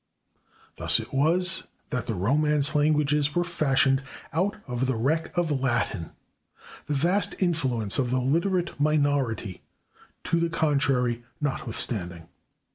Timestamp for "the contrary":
10.39-11.23